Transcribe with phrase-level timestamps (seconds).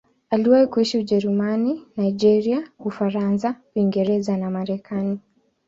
[0.29, 5.19] Aliwahi kuishi Ujerumani, Nigeria, Ufaransa, Uingereza na Marekani.